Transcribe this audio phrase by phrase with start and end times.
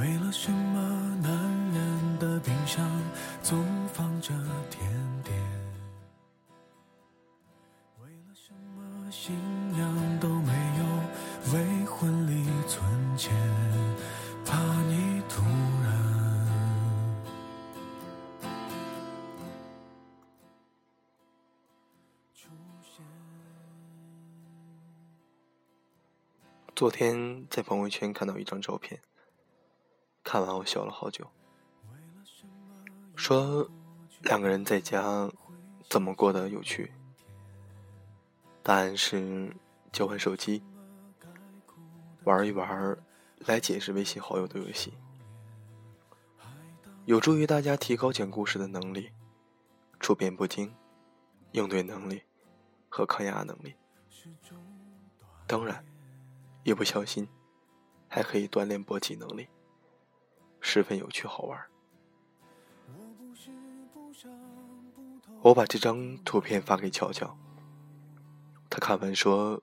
[0.00, 0.80] 为了什么
[1.16, 1.30] 男
[1.74, 2.82] 人的冰箱
[3.42, 4.32] 总放着
[4.70, 4.90] 甜
[5.22, 5.36] 点？
[8.02, 9.36] 为了什么新
[9.72, 10.84] 娘都没有
[11.52, 12.82] 为婚礼存
[13.14, 13.30] 钱？
[14.46, 15.42] 怕你突
[15.84, 15.92] 然
[22.34, 22.48] 出
[22.80, 23.04] 现。
[26.74, 28.98] 昨天在朋友圈看到一张照片，
[30.30, 31.28] 看完我笑了好久。
[33.16, 33.68] 说
[34.20, 35.28] 两个人在家
[35.88, 36.92] 怎么过得有趣？
[38.62, 39.52] 答案是
[39.90, 40.62] 交换手机，
[42.22, 42.96] 玩一玩
[43.38, 44.94] 来解释微信好友的游戏，
[47.06, 49.10] 有助于大家提高讲故事的能力、
[49.98, 50.72] 处变不惊、
[51.50, 52.22] 应对能力
[52.88, 53.74] 和抗压能力。
[55.48, 55.84] 当然。
[56.62, 57.26] 一不小心，
[58.06, 59.48] 还可以锻炼搏击能力，
[60.60, 61.58] 十分有趣好玩。
[65.42, 67.36] 我把这张图片发给乔乔，
[68.68, 69.62] 他看完说：“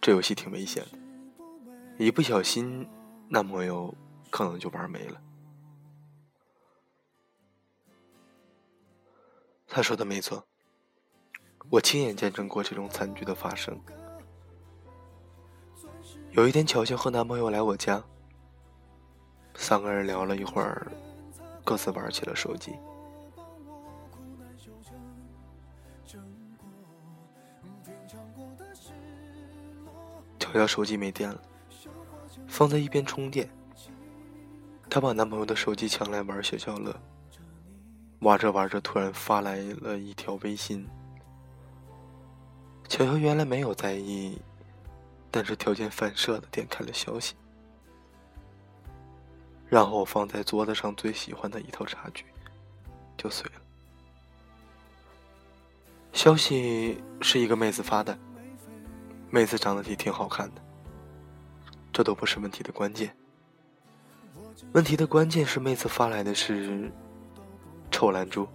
[0.00, 2.86] 这游戏挺危险的，一不小心，
[3.28, 3.94] 男朋友
[4.30, 5.20] 可能就玩没了。”
[9.66, 10.46] 他说的没错，
[11.70, 13.80] 我亲眼见证过这种惨剧的发生。
[16.32, 18.04] 有一天，乔乔和男朋友来我家，
[19.54, 20.86] 三个人聊了一会儿，
[21.64, 22.72] 各自玩起了手机。
[30.38, 31.40] 乔乔手机没电了，
[32.46, 33.48] 放在一边充电。
[34.90, 36.94] 她把男朋友的手机抢来玩消消乐，
[38.20, 40.86] 玩着玩着，突然发来了一条微信。
[42.88, 44.38] 乔乔原来没有在意。
[45.30, 47.34] 但是条件反射的点开了消息，
[49.68, 52.24] 然后我放在桌子上最喜欢的一套茶具
[53.16, 53.60] 就碎了。
[56.12, 58.16] 消息是一个妹子发的，
[59.30, 60.62] 妹子长得也挺好看的，
[61.92, 63.14] 这都不是问题的关键。
[64.72, 66.90] 问题的关键是妹子发来的是
[67.90, 68.46] “臭懒猪，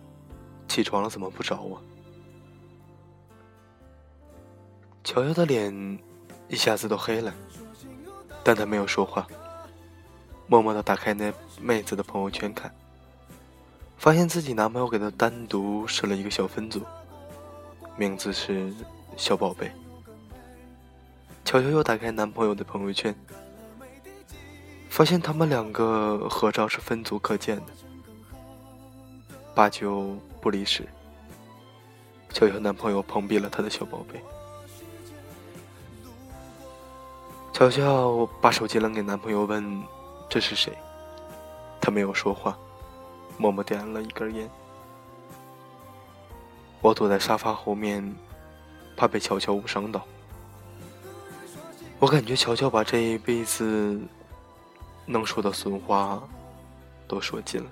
[0.67, 1.81] 起床了怎么不找我？”
[5.03, 5.99] 乔乔的脸。
[6.51, 7.31] 一下子都黑了，
[8.43, 9.27] 但他没有说话，
[10.49, 12.73] 默默的打开那妹子的朋友圈看，
[13.99, 16.81] 发现自己男朋友给她单独设了一个小分组，
[17.95, 18.73] 名字是
[19.15, 19.71] “小宝贝”。
[21.45, 23.15] 乔乔又打开男朋友的朋友圈，
[24.89, 27.65] 发现他们两个合照是分组可见的，
[29.53, 30.83] 八九不离十。
[32.33, 34.19] 乔乔男朋友碰壁了他的小宝贝。
[37.53, 39.83] 乔乔把手机扔给男朋友，问
[40.29, 40.71] ：“这是谁？”
[41.81, 42.57] 他没有说话，
[43.37, 44.49] 默默点了一根烟。
[46.81, 48.15] 我躲在沙发后面，
[48.95, 50.05] 怕被乔乔误伤到。
[51.99, 53.99] 我感觉乔乔把这一辈子
[55.05, 56.21] 能说的损话
[57.07, 57.69] 都说尽了。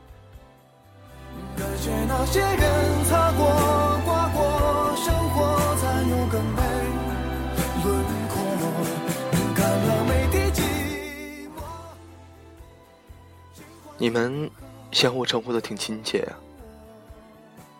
[13.99, 14.49] 你们
[14.91, 16.35] 相互称呼的挺亲切呀。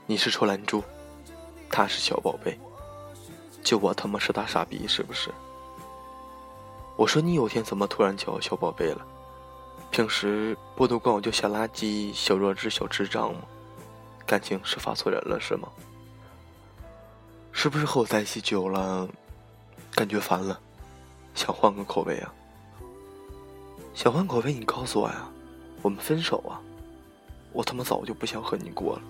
[0.08, 0.84] 你是臭懒猪，
[1.70, 2.58] 他是小宝贝，
[3.62, 5.30] 就我他妈是大傻逼是不是？
[6.96, 9.06] 我说你有天怎么突然叫我小宝贝了？
[9.92, 13.42] 平时不都管我叫小垃圾、小弱智、小智障吗？
[14.26, 15.70] 感情是发错人了是吗？
[17.52, 19.08] 是不是和我在一起久了，
[19.92, 20.60] 感觉烦了，
[21.36, 22.34] 想换个口味啊？
[23.94, 25.30] 想换口味，你告诉我呀。
[25.81, 26.62] 我们分手啊！
[27.53, 29.01] 我他妈早就不想和你过了。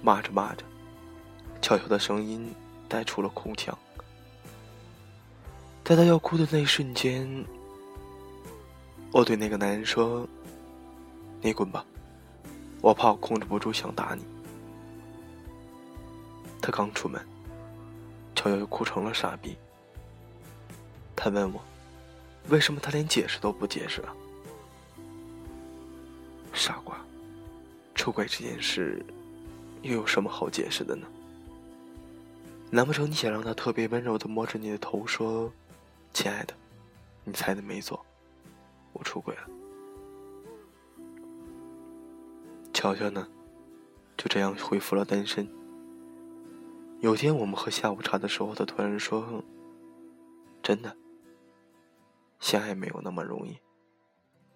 [0.00, 0.64] 骂着骂着，
[1.60, 2.54] 悄悄的声音
[2.88, 3.76] 带出了哭腔。
[5.84, 7.44] 在他要哭的那一瞬间，
[9.12, 10.26] 我对那个男人说
[11.42, 11.84] ：“你滚吧，
[12.80, 14.24] 我怕我控制不住想打你。”
[16.62, 17.20] 他刚出门，
[18.34, 19.56] 悄悄又哭成了傻逼。
[21.14, 21.60] 他问我
[22.48, 24.14] ：“为什么他连解释都不解释啊？”
[26.54, 26.96] 傻瓜，
[27.94, 29.04] 出轨这件事
[29.82, 31.06] 又有什么好解释的呢？
[32.70, 35.52] 难不成你想让他特别温柔的摸着你的头说
[36.14, 36.54] ：“亲爱的，
[37.24, 38.04] 你猜的没错，
[38.92, 39.42] 我出轨了。”
[42.72, 43.28] 乔乔呢，
[44.16, 45.48] 就这样恢复了单身。
[47.00, 49.42] 有天我们喝下午茶的时候，他突然说
[50.62, 50.96] ：“真的，
[52.40, 53.58] 相爱没有那么容易。”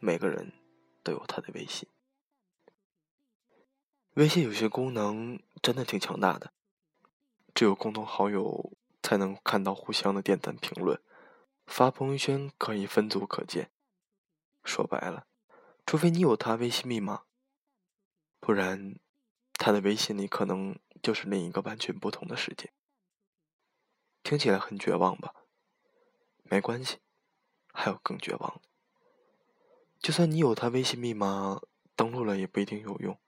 [0.00, 0.50] 每个人
[1.09, 1.89] 都有他的微信。
[4.15, 6.53] 微信有些功能真的挺强大的，
[7.55, 11.01] 只有共同好友才能看到互相的点赞评论，
[11.67, 13.71] 发朋友圈可以分组可见。
[14.63, 15.27] 说白了，
[15.87, 17.23] 除非你有他微信密码，
[18.39, 18.99] 不然
[19.55, 22.71] 他的微信里可能就是另一个完全不同的世界。
[24.23, 25.33] 听起来很绝望吧？
[26.43, 26.99] 没关系，
[27.73, 28.68] 还有更绝望的。
[30.00, 31.61] 就算你有他微信密码，
[31.95, 33.19] 登录了也不一定有用。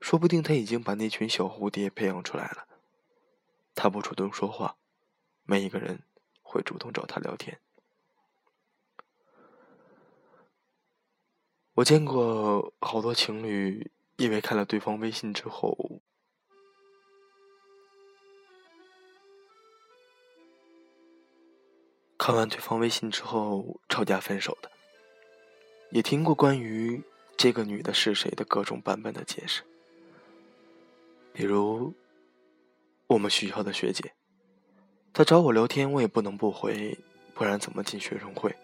[0.00, 2.66] 说不定他已经把那群小蝴蝶培养出来了。
[3.74, 4.76] 他不主动说话，
[5.44, 6.02] 没一个人
[6.42, 7.60] 会主动找他聊天。
[11.74, 16.00] 我见过好多情侣，因为看了对方微信之后，
[22.16, 24.72] 看完对方微信之后吵架分手的。
[25.90, 27.02] 也听过关于
[27.36, 29.62] 这个女的是谁的各种版本的解释。
[31.32, 31.94] 比如，
[33.06, 34.12] 我们学校的学姐，
[35.12, 36.96] 她找我聊天，我也不能不回，
[37.34, 38.54] 不然怎么进学生会？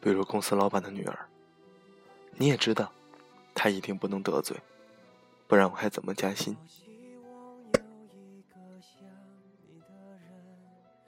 [0.00, 1.28] 比如公司老板的女儿，
[2.32, 2.92] 你也知道，
[3.54, 4.56] 她一定不能得罪，
[5.46, 6.56] 不然我还怎么加薪？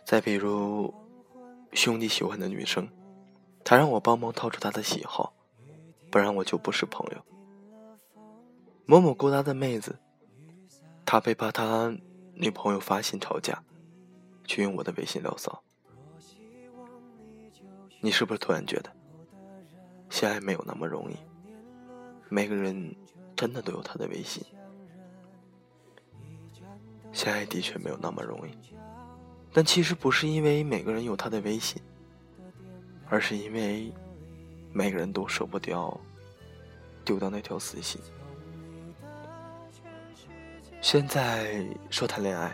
[0.05, 0.95] 再比如，
[1.73, 2.87] 兄弟喜欢的女生，
[3.65, 5.33] 他让我帮忙套出他的喜好，
[6.11, 7.23] 不然我就不是朋友。
[8.85, 9.99] 某某勾搭的妹子，
[11.07, 11.97] 他被怕他
[12.35, 13.65] 女朋友发现吵架，
[14.45, 15.63] 却用我的微信聊骚。
[18.01, 18.93] 你是不是突然觉得，
[20.11, 21.17] 相爱没有那么容易？
[22.29, 22.95] 每个人
[23.35, 24.45] 真的都有他的微信，
[27.13, 28.53] 相爱的确没有那么容易。
[29.55, 31.81] 但其实不是因为每个人有他的微信，
[33.15, 33.93] 而是因为
[34.73, 35.97] 每个人都舍不掉
[37.05, 38.01] 丢掉那条私心。
[40.81, 42.53] 现在说谈恋爱，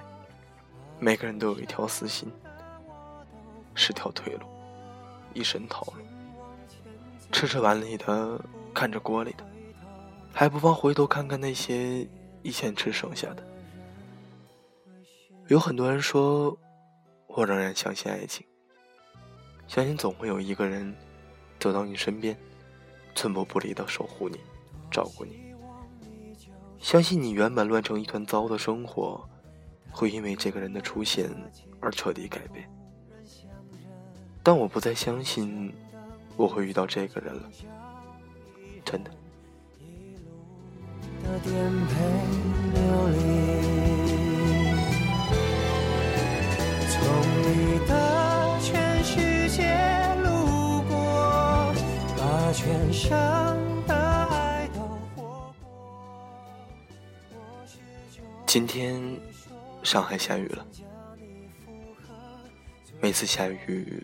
[0.99, 2.31] 每个人都有一条私心，
[3.75, 4.41] 是条退路，
[5.33, 6.03] 一身套路。
[7.33, 8.39] 吃着碗里的，
[8.75, 9.45] 看着锅里的，
[10.31, 12.07] 还不妨回头看看那些
[12.43, 13.43] 以前吃剩下的。
[15.49, 16.55] 有很多人说，
[17.29, 18.47] 我仍然相信爱情，
[19.71, 20.93] 相信总会有一个人
[21.61, 22.37] 走到你身边，
[23.15, 24.37] 寸步不离的守护你，
[24.91, 25.55] 照顾你。
[26.81, 29.25] 相信你原本乱成一团糟的生活，
[29.93, 31.31] 会因为这个人的出现
[31.79, 32.69] 而彻底改变。
[34.43, 35.73] 但我不再相信
[36.37, 37.49] 我会遇到这个人了，
[38.85, 39.11] 真的。
[46.91, 47.01] 从
[47.45, 48.30] 你的
[52.91, 54.71] 把全生。
[58.47, 59.01] 今天
[59.85, 60.67] 上海下雨了，
[63.01, 64.03] 每次下雨，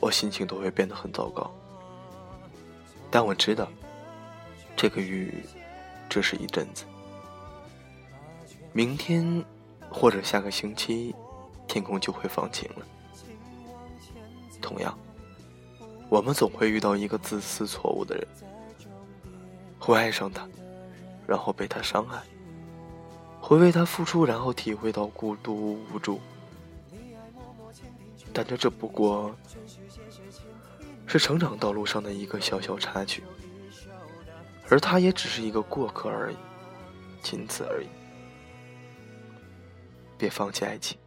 [0.00, 1.48] 我心情都会变得很糟糕。
[3.12, 3.68] 但我知道，
[4.74, 5.44] 这个雨
[6.08, 6.84] 只是一阵子，
[8.72, 9.44] 明天
[9.88, 11.14] 或者下个星期，
[11.68, 12.84] 天空就会放晴了。
[14.60, 14.98] 同样，
[16.08, 18.26] 我们总会遇到一个自私错误的人，
[19.78, 20.48] 会爱上他，
[21.26, 22.22] 然后被他伤害。
[23.40, 26.20] 会为他付出，然后体会到孤独无助，
[28.32, 29.32] 但这只不过
[31.06, 33.22] 是成长道路上的一个小小插曲，
[34.68, 36.36] 而他也只是一个过客而已，
[37.22, 37.86] 仅此而已。
[40.18, 40.98] 别放弃爱情，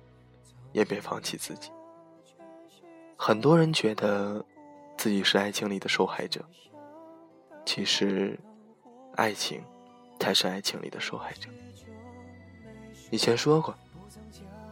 [0.72, 1.70] 也别放弃自己。
[3.18, 4.46] 很多人觉得
[5.00, 6.44] 自己是爱情里的受害者，
[7.66, 8.38] 其实，
[9.16, 9.64] 爱情
[10.20, 11.48] 才是爱情里的受害者。
[13.10, 13.74] 以前说过，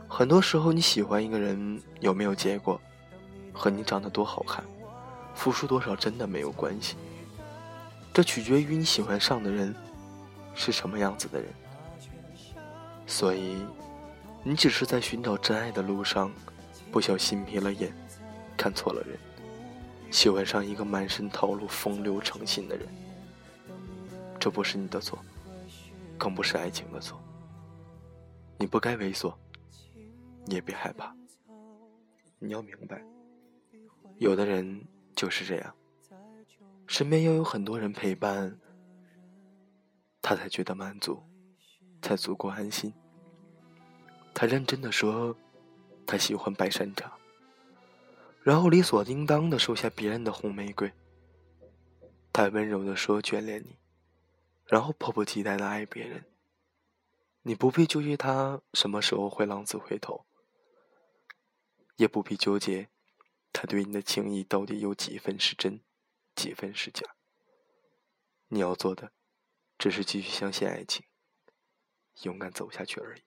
[0.05, 2.77] 很多时候你喜欢一个人有没有结果，
[3.53, 4.61] 和你长得多好看、
[5.33, 6.97] 付出多少真的没有关系。
[8.13, 9.73] 这取决于你喜欢上的人
[10.53, 11.47] 是什么样子的人。
[13.05, 13.65] 所以，
[14.43, 16.29] 你只是在寻找真爱的路上，
[16.91, 17.95] 不小心迷了眼，
[18.57, 19.17] 看错了人，
[20.11, 22.87] 喜欢上一个满身套路、风流成性的人。
[24.39, 25.19] 这不是你的错，
[26.17, 27.19] 更不是爱情的错。
[28.57, 29.33] 你不该猥琐，
[30.45, 31.15] 你也别害怕。
[32.39, 33.03] 你要明白，
[34.17, 34.85] 有的人
[35.15, 35.75] 就是这样，
[36.85, 38.59] 身边要有很多人陪伴，
[40.21, 41.23] 他才觉得满足，
[42.01, 42.93] 才足够安心。
[44.35, 45.35] 他认真的说，
[46.05, 47.16] 他喜欢白山茶，
[48.47, 50.93] 然后理所应当的收下别人的红玫瑰，
[52.31, 53.77] 他温柔的说眷恋你，
[54.67, 56.23] 然后迫不及待的爱别人。
[57.41, 60.25] 你不必纠结他什么时候会浪子回头，
[61.97, 62.87] 也不必纠结
[63.51, 65.81] 他对你的情谊到底有几分是真，
[66.33, 67.17] 几分是假。
[68.47, 69.11] 你要做的，
[69.77, 71.03] 只是继续相信爱情，
[72.21, 73.26] 勇敢走下去而已。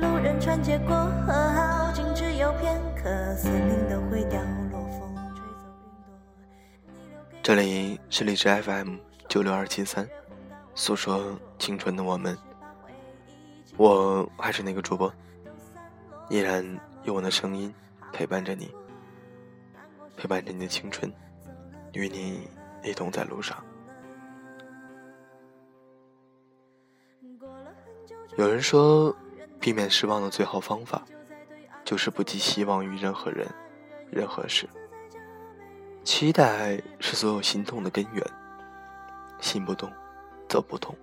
[0.00, 0.94] 路人穿街过
[1.26, 7.40] 河，好景只有片刻，森林都会掉落，风吹走云朵。
[7.42, 8.96] 这里是荔枝 FM
[9.28, 10.08] 九六二七三，
[10.74, 12.36] 诉说青春的我们，
[13.76, 15.12] 我还是那个主播，
[16.28, 16.64] 依然
[17.04, 17.72] 用我的声音
[18.12, 18.74] 陪伴着你，
[20.16, 21.12] 陪伴着你的青春，
[21.92, 22.48] 与你
[22.82, 23.62] 一同在路上。
[28.36, 29.14] 有人说。
[29.62, 31.04] 避免失望的最好方法，
[31.84, 33.46] 就是不寄希望于任何人、
[34.10, 34.68] 任何事。
[36.02, 38.26] 期待是所有心痛的根源。
[39.40, 39.88] 心不动，
[40.48, 40.96] 则不痛。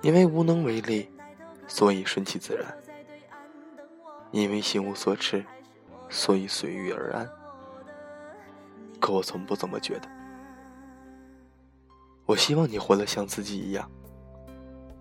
[0.00, 1.10] 因为无能为力，
[1.66, 2.66] 所以顺其自然；
[4.30, 5.44] 因为心无所持，
[6.08, 7.28] 所以随遇而安。
[9.00, 10.08] 可我从不这么觉得。
[12.26, 13.90] 我希望你活得像自己一样，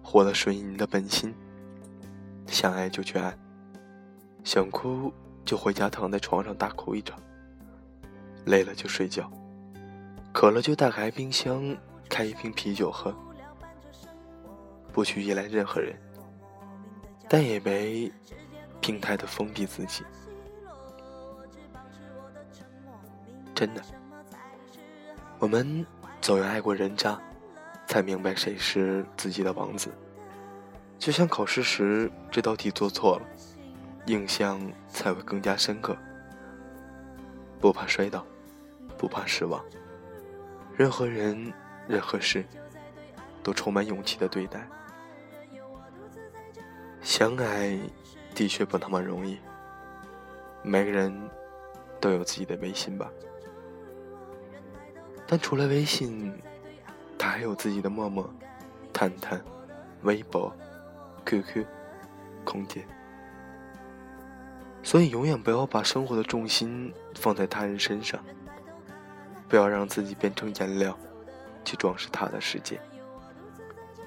[0.02, 1.32] 活得顺应你的本心。
[2.50, 3.38] 想爱就去爱，
[4.44, 5.14] 想哭
[5.46, 7.20] 就回家躺在床上大哭一场。
[8.46, 9.30] 累了就睡觉，
[10.34, 11.76] 渴了就打开冰箱
[12.10, 13.14] 开一瓶啤酒喝。
[14.92, 15.96] 不去依赖任何人，
[17.30, 18.12] 但也没
[18.82, 20.04] 病态的封闭自己。
[23.54, 23.82] 真的，
[25.38, 25.86] 我们
[26.22, 27.22] 总要爱过人渣，
[27.86, 29.92] 才明白谁是自己的王子。
[31.00, 33.26] 就像考试时这道题做错了，
[34.06, 35.96] 印象才会更加深刻。
[37.60, 38.26] 不怕摔倒，
[38.98, 39.64] 不怕失望。
[40.76, 41.52] 任何人、
[41.88, 42.46] 任何事，
[43.42, 44.68] 都充满勇气的对待。
[47.02, 47.80] 相爱
[48.36, 49.40] 的确不那么容易。
[50.62, 51.14] 每个人
[52.02, 53.10] 都有自己的微信吧，
[55.26, 56.38] 但除了微信，
[57.18, 58.30] 他还有自己的陌陌、
[58.92, 59.42] 探探、
[60.02, 60.54] 微博。
[61.30, 61.64] QQ，
[62.44, 62.84] 空间。
[64.82, 68.20] 所以，永远不要把生活的重心放在他人身上，
[69.48, 70.98] 不要让自己变成颜料，
[71.64, 72.82] 去装饰他的世界，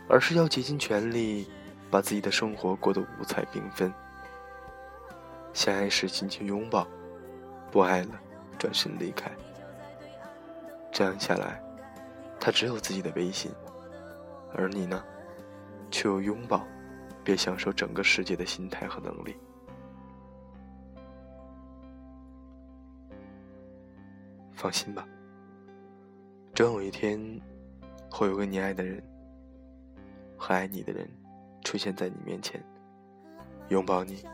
[0.09, 1.49] 而是要竭尽全力，
[1.93, 3.93] 把自己的生活过得五彩缤纷。
[5.53, 6.89] 相爱时紧紧拥抱，
[7.71, 8.21] 不爱了
[8.59, 9.31] 转身离开。
[10.91, 11.63] 这样下来，
[12.41, 13.53] 他只有自己的微信，
[14.55, 15.05] 而你呢，
[15.89, 16.67] 却有拥抱。
[17.25, 19.37] 别享受整个世界的心态和能力。
[24.53, 25.07] 放心吧，
[26.55, 27.19] 终有一天，
[28.11, 29.03] 会有个你爱的人
[30.37, 31.09] 和爱你的人
[31.65, 32.63] 出现在你面前，
[33.71, 34.25] 拥抱你，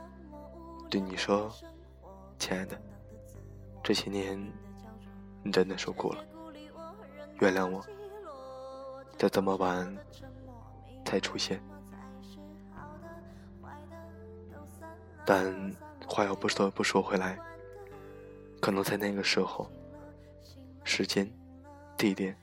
[0.90, 1.50] 对你说
[2.38, 2.78] ：“亲爱的，
[3.82, 4.38] 这些年
[5.42, 6.22] 你真的受苦了，
[7.40, 7.82] 原谅我，
[9.16, 9.96] 在这么晚
[11.06, 11.58] 才出现。”
[15.30, 17.38] 但话又不得不说回来，
[18.62, 19.70] 可能在那个时候，
[20.84, 21.30] 时间、
[21.98, 22.34] 地点、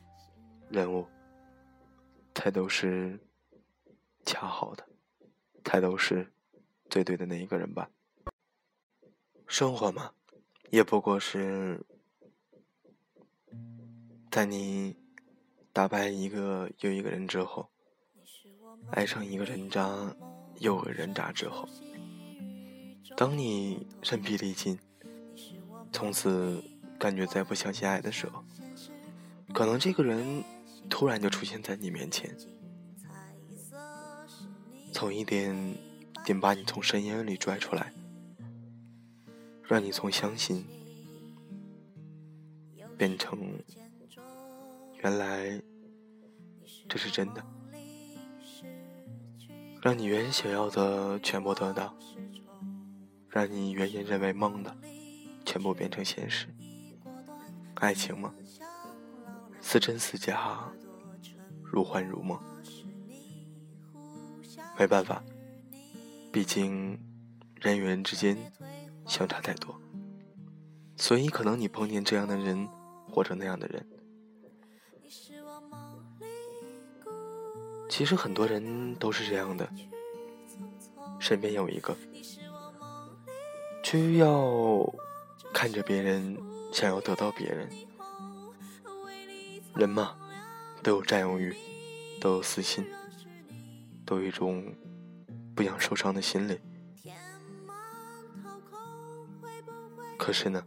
[0.70, 1.04] 人物，
[2.36, 3.20] 才都是
[4.24, 4.88] 恰好的，
[5.64, 6.32] 才都是
[6.88, 7.90] 最对的那一个人吧。
[9.48, 10.12] 生活嘛，
[10.70, 11.84] 也不过是
[14.30, 14.96] 在你
[15.74, 17.68] 打败一个又一个人之后，
[18.92, 20.16] 爱上一个人渣
[20.60, 21.68] 又个人渣之后。
[23.18, 24.80] 当你身疲力尽，
[25.92, 26.64] 从此
[27.00, 28.44] 感觉再不相信爱的时候，
[29.54, 30.44] 可能这个人
[30.90, 32.36] 突然就出现在你面前，
[34.92, 35.56] 从一点
[36.26, 37.94] 点把你从深渊里拽出来，
[39.64, 40.66] 让你从相信
[42.98, 43.38] 变成
[45.02, 45.62] 原来
[46.90, 47.44] 这是真的。
[49.82, 51.96] 让你原想要的全部得到，
[53.36, 54.74] 让你原先认为梦的
[55.46, 56.48] 全部变成现实。
[57.74, 58.34] 爱情吗？
[59.60, 60.72] 似真似假，
[61.62, 62.40] 如幻如梦。
[64.80, 65.22] 没办法，
[66.32, 66.98] 毕竟
[67.60, 68.38] 人与人之间
[69.06, 69.82] 相差太多，
[70.96, 72.66] 所以可能你碰见这样的人
[73.10, 73.86] 或者那样的人。
[77.90, 79.70] 其实很多人都是这样的，
[81.20, 81.98] 身边有一个，
[83.96, 84.94] 需要
[85.54, 86.38] 看着别人，
[86.74, 87.70] 想要得到别人。
[89.74, 90.18] 人嘛，
[90.84, 91.56] 都有占有欲，
[92.20, 92.86] 都有私心，
[94.06, 94.76] 都有一种
[95.56, 96.60] 不想受伤的心理。
[100.18, 100.62] 可是呢，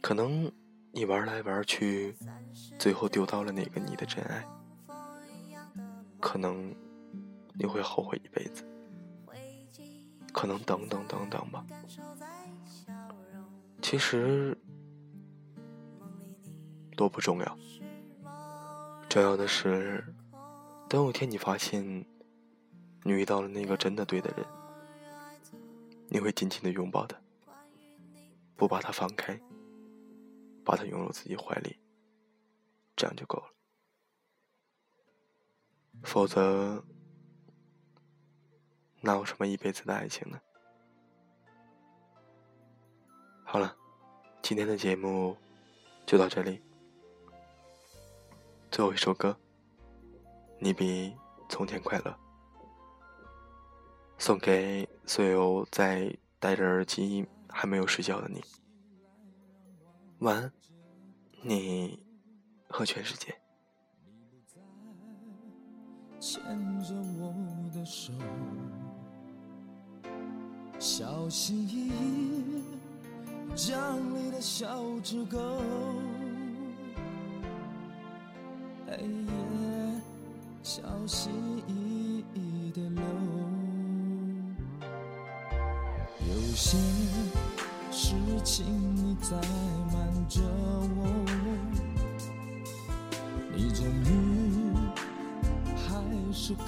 [0.00, 0.50] 可能
[0.90, 2.16] 你玩来玩去，
[2.80, 4.44] 最后丢到了那个你的真爱。
[6.20, 6.74] 可能
[7.54, 8.64] 你会后悔一辈子，
[10.32, 11.64] 可能等等等等吧。
[13.80, 14.56] 其实
[16.96, 17.58] 都不重要，
[19.08, 20.04] 重要的是，
[20.88, 22.06] 等有一天你发现
[23.02, 24.46] 你遇到了那个真的对的人，
[26.08, 27.20] 你会紧紧的拥抱他，
[28.56, 29.38] 不把他放开，
[30.64, 31.76] 把他拥入自己怀里，
[32.94, 33.46] 这样就够了。
[36.04, 36.84] 否则，
[39.04, 40.40] 哪有什么一辈子的爱情呢？
[43.44, 43.76] 好了，
[44.40, 45.36] 今天的节目
[46.06, 46.62] 就到这里。
[48.70, 49.30] 最后一首歌，
[50.60, 51.14] 《你比
[51.48, 52.10] 从前快乐》，
[54.18, 58.40] 送给所有在戴着耳机还没有睡觉的你。
[60.20, 60.52] 晚安，
[61.42, 62.02] 你
[62.68, 63.36] 和全世界。
[66.20, 66.40] 牵
[66.80, 67.34] 着我
[67.74, 68.12] 的手，
[70.84, 72.64] 小心翼翼
[73.54, 75.38] 将你的小指狗，
[78.84, 80.02] 黑夜
[80.64, 81.30] 小心
[81.68, 83.00] 翼翼的流，
[86.26, 86.76] 有些
[87.92, 88.66] 事情
[88.96, 90.40] 你在瞒着
[90.96, 91.06] 我，
[93.54, 94.74] 你终于
[95.76, 96.02] 还。
[96.34, 96.64] 是开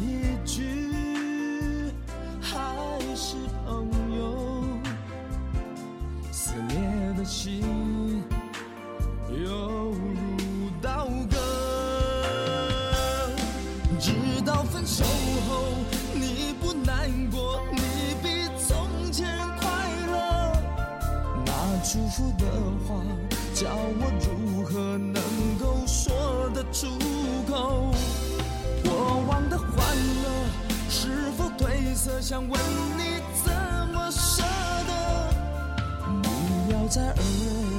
[0.00, 1.92] 一句
[2.40, 4.64] 还是朋友，
[6.30, 6.78] 撕裂
[7.16, 8.22] 的心
[9.28, 11.36] 犹如刀割。
[13.98, 14.12] 直
[14.44, 15.04] 到分手
[15.48, 15.74] 后
[16.14, 17.80] 你不难过，你
[18.22, 19.26] 比从前
[19.60, 19.68] 快
[20.10, 20.52] 乐，
[21.46, 21.50] 那
[21.84, 22.46] 祝福的
[22.86, 23.02] 话
[23.54, 24.62] 叫我如。
[24.72, 25.22] 何能
[25.60, 26.86] 够说得出
[27.46, 27.92] 口？
[29.02, 29.68] 过往的欢
[30.22, 30.30] 乐
[30.88, 32.20] 是否褪色？
[32.20, 32.60] 想问
[32.96, 33.52] 你怎
[33.92, 34.44] 么舍
[34.86, 34.92] 得？
[36.22, 37.14] 不要在耳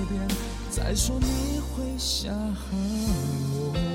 [0.10, 0.28] 边
[0.70, 2.34] 再说你会想
[2.72, 3.93] 我。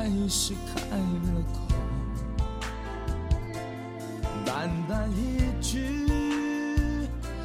[0.00, 1.58] 还是开了口，
[4.46, 5.78] 淡淡一句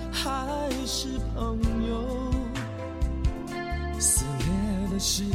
[0.10, 2.32] 还是朋友，
[4.00, 5.30] 撕裂的心。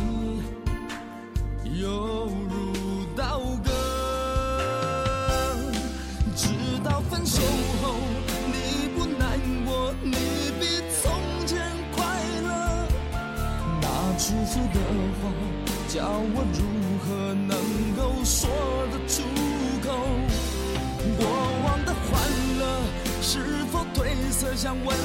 [24.61, 25.00] 想问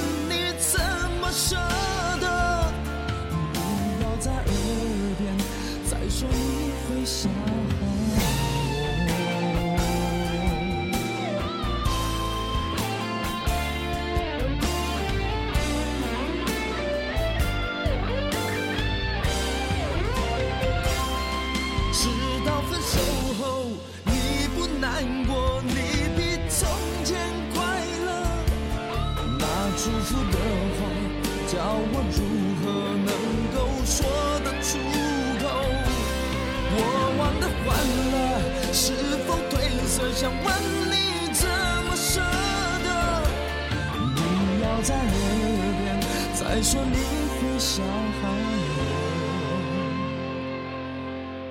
[46.55, 47.59] 再说你会。
[47.59, 48.27] 想我，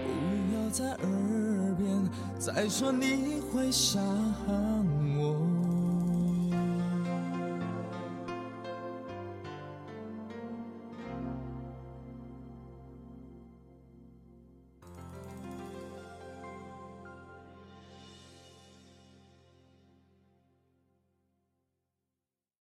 [0.07, 1.85] 不要在耳边
[2.39, 4.03] 再说你会想
[4.47, 5.04] 我。